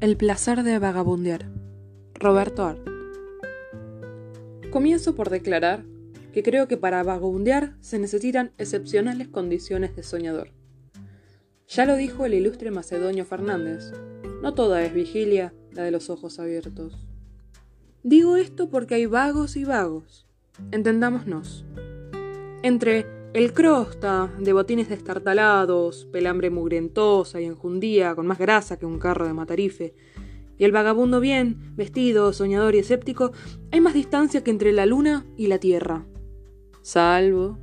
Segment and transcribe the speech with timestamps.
[0.00, 1.50] El placer de vagabundear.
[2.14, 2.80] Roberto Art.
[4.70, 5.84] Comienzo por declarar
[6.32, 10.52] que creo que para vagabundear se necesitan excepcionales condiciones de soñador.
[11.68, 13.92] Ya lo dijo el ilustre macedonio Fernández,
[14.40, 17.06] no toda es vigilia la de los ojos abiertos.
[18.02, 20.26] Digo esto porque hay vagos y vagos.
[20.70, 21.66] Entendámonos.
[22.62, 28.98] Entre el crosta, de botines destartalados, pelambre mugrientosa y enjundía, con más grasa que un
[28.98, 29.94] carro de matarife,
[30.58, 33.32] y el vagabundo bien, vestido, soñador y escéptico,
[33.70, 36.06] hay más distancia que entre la luna y la tierra.
[36.82, 37.58] Salvo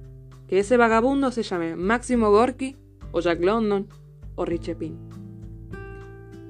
[0.48, 2.78] que ese vagabundo se llame Máximo Gorky,
[3.12, 3.88] o Jack London,
[4.36, 4.98] o Richepin.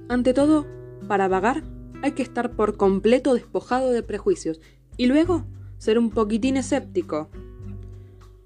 [0.09, 0.67] Ante todo,
[1.07, 1.63] para vagar
[2.03, 4.61] hay que estar por completo despojado de prejuicios,
[4.95, 5.45] y luego
[5.79, 7.29] ser un poquitín escéptico,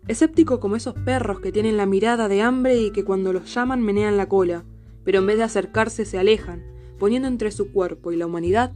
[0.08, 3.82] Escéptico como esos perros que tienen la mirada de hambre y que cuando los llaman
[3.82, 4.64] menean la cola,
[5.04, 6.64] pero en vez de acercarse se alejan,
[6.98, 8.74] poniendo entre su cuerpo y la humanidad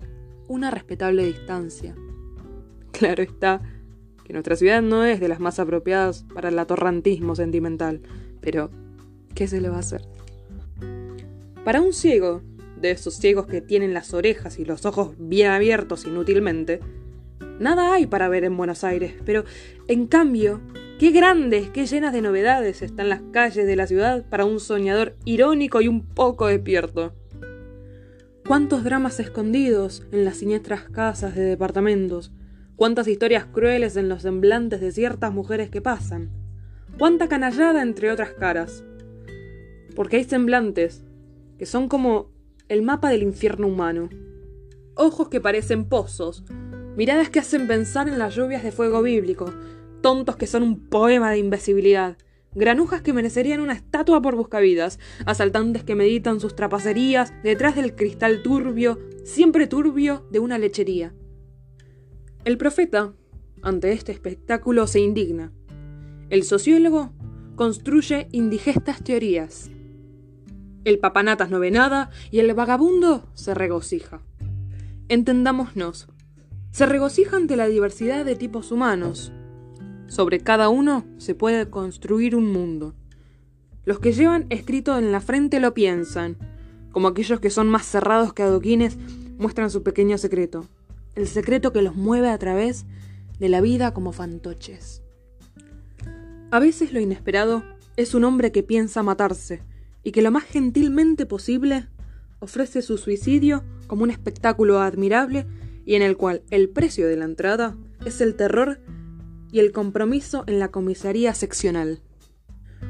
[0.47, 1.95] una respetable distancia.
[2.91, 3.61] Claro está
[4.23, 8.02] que nuestra ciudad no es de las más apropiadas para el atorrantismo sentimental,
[8.39, 8.72] pero
[9.35, 10.02] ¿qué se le va a hacer?
[11.63, 12.41] Para un ciego,
[12.80, 16.80] de esos ciegos que tienen las orejas y los ojos bien abiertos inútilmente,
[17.59, 19.44] nada hay para ver en Buenos Aires, pero
[19.88, 20.61] en cambio
[20.97, 25.17] Qué grandes, qué llenas de novedades están las calles de la ciudad para un soñador
[25.25, 27.13] irónico y un poco despierto.
[28.47, 32.31] Cuántos dramas escondidos en las siniestras casas de departamentos,
[32.77, 36.29] cuántas historias crueles en los semblantes de ciertas mujeres que pasan,
[36.97, 38.85] cuánta canallada entre otras caras.
[39.97, 41.03] Porque hay semblantes
[41.59, 42.31] que son como
[42.69, 44.07] el mapa del infierno humano.
[44.95, 46.45] Ojos que parecen pozos,
[46.95, 49.53] miradas que hacen pensar en las lluvias de fuego bíblico,
[50.06, 52.16] tontos que son un poema de invisibilidad,
[52.53, 58.44] granujas que merecerían una estatua por buscavidas, asaltantes que meditan sus trapacerías detrás del cristal
[58.44, 61.16] turbio, siempre turbio, de una lechería.
[62.44, 63.16] El profeta,
[63.63, 65.52] ante este espectáculo, se indigna.
[66.29, 67.12] El sociólogo
[67.56, 69.72] construye indigestas teorías.
[70.84, 74.22] El papanatas no ve nada y el vagabundo se regocija.
[75.09, 76.09] Entendámonos.
[76.69, 79.31] Se regocija ante la diversidad de tipos humanos,
[80.07, 82.93] sobre cada uno se puede construir un mundo.
[83.85, 86.38] Los que llevan escrito en la frente lo piensan,
[86.91, 88.97] como aquellos que son más cerrados que adoquines
[89.38, 90.66] muestran su pequeño secreto,
[91.16, 92.85] el secreto que los mueve a través
[93.39, 95.01] de la vida como fantoches.
[96.51, 97.63] A veces lo inesperado
[97.97, 99.61] es un hombre que piensa matarse
[100.03, 101.87] y que lo más gentilmente posible
[102.39, 105.45] ofrece su suicidio como un espectáculo admirable
[105.85, 108.79] y en el cual el precio de la entrada es el terror
[109.55, 112.01] y el compromiso en la comisaría seccional.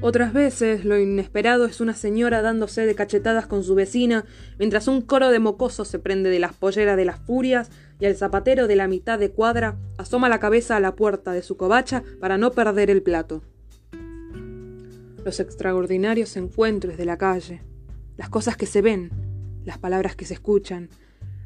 [0.01, 4.25] Otras veces lo inesperado es una señora dándose de cachetadas con su vecina,
[4.57, 8.15] mientras un coro de mocosos se prende de las polleras de las furias y el
[8.15, 12.01] zapatero de la mitad de cuadra asoma la cabeza a la puerta de su covacha
[12.19, 13.43] para no perder el plato.
[15.23, 17.61] Los extraordinarios encuentros de la calle,
[18.17, 19.11] las cosas que se ven,
[19.65, 20.89] las palabras que se escuchan,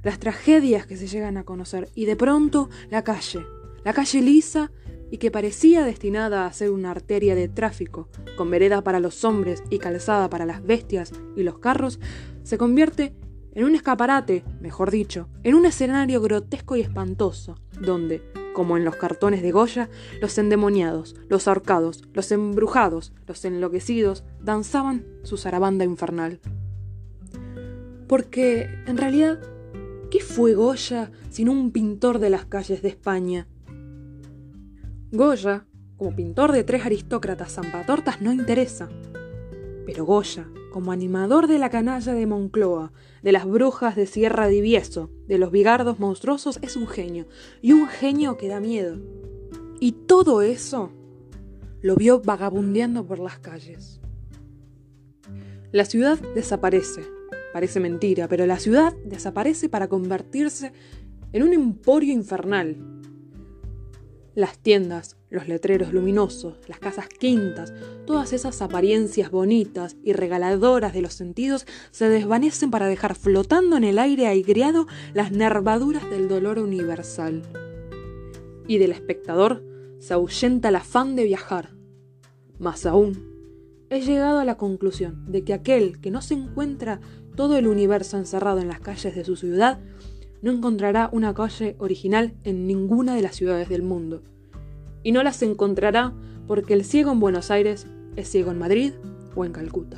[0.01, 3.45] las tragedias que se llegan a conocer y de pronto la calle,
[3.83, 4.71] la calle lisa
[5.11, 9.63] y que parecía destinada a ser una arteria de tráfico, con vereda para los hombres
[9.69, 11.99] y calzada para las bestias y los carros,
[12.43, 13.15] se convierte
[13.53, 18.21] en un escaparate, mejor dicho, en un escenario grotesco y espantoso, donde,
[18.53, 19.89] como en los cartones de Goya,
[20.21, 26.39] los endemoniados, los ahorcados, los embrujados, los enloquecidos danzaban su zarabanda infernal.
[28.07, 29.39] Porque, en realidad,
[30.11, 33.47] ¿qué fue Goya sino un pintor de las calles de España?
[35.11, 35.65] Goya,
[35.97, 38.89] como pintor de tres aristócratas zampatortas, no interesa.
[39.87, 42.91] Pero Goya, como animador de la canalla de Moncloa,
[43.23, 47.25] de las brujas de Sierra Divieso, de los bigardos monstruosos, es un genio,
[47.59, 48.99] y un genio que da miedo.
[49.79, 50.91] Y todo eso
[51.81, 53.99] lo vio vagabundeando por las calles.
[55.71, 57.01] La ciudad desaparece.
[57.51, 60.71] Parece mentira, pero la ciudad desaparece para convertirse
[61.33, 62.98] en un emporio infernal,
[64.39, 67.73] las tiendas, los letreros luminosos, las casas quintas,
[68.05, 73.83] todas esas apariencias bonitas y regaladoras de los sentidos se desvanecen para dejar flotando en
[73.83, 77.41] el aire aigreado las nervaduras del dolor universal.
[78.65, 79.61] Y del espectador
[79.99, 81.75] se ahuyenta el afán de viajar.
[82.59, 83.27] Más aún,
[83.89, 87.01] he llegado a la conclusión de que aquel que no se encuentra
[87.35, 89.79] todo el universo encerrado en las calles de su ciudad
[90.41, 94.23] no encontrará una calle original en ninguna de las ciudades del mundo.
[95.03, 96.13] Y no las encontrará
[96.47, 98.93] porque el ciego en Buenos Aires es ciego en Madrid
[99.35, 99.97] o en Calcuta.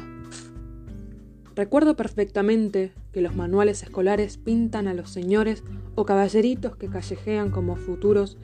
[1.56, 5.64] Recuerdo perfectamente que los manuales escolares pintan a los señores
[5.96, 8.38] o caballeritos que callejean como futuros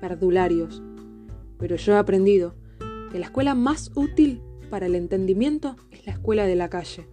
[0.00, 0.82] perdularios.
[1.58, 2.54] Pero yo he aprendido
[3.12, 7.06] que la escuela más útil para el entendimiento es la escuela de la calle,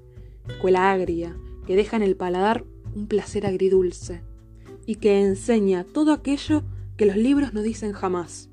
[0.48, 2.64] escuela agria, que deja en el paladar
[2.96, 4.22] un placer agridulce
[4.86, 6.64] y que enseña todo aquello
[6.98, 8.50] que los libros no dicen jamás.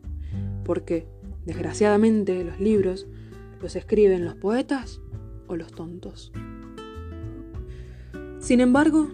[0.64, 1.06] Porque,
[1.44, 3.06] desgraciadamente, los libros
[3.60, 5.00] los escriben los poetas
[5.46, 6.32] o los tontos.
[8.38, 9.08] Sin embargo,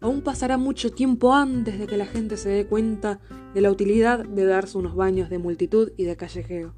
[0.00, 3.20] aún pasará mucho tiempo antes de que la gente se dé cuenta
[3.54, 6.74] de la utilidad de darse unos baños de multitud y de callejeo.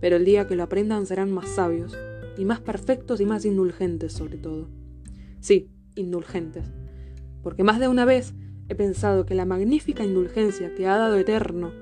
[0.00, 1.96] Pero el día que lo aprendan serán más sabios,
[2.36, 4.68] y más perfectos y más indulgentes sobre todo.
[5.40, 6.64] Sí, indulgentes,
[7.42, 8.34] porque más de una vez
[8.68, 11.72] he pensado que la magnífica indulgencia que ha dado Eterno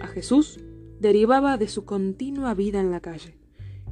[0.00, 0.60] a Jesús
[1.00, 3.36] derivaba de su continua vida en la calle,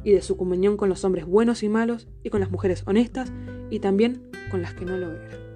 [0.04, 3.32] y de su comunión con los hombres buenos y malos, y con las mujeres honestas,
[3.70, 5.49] y también con las que no lo eran.